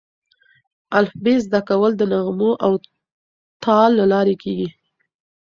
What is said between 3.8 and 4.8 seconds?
له لارې کېږي.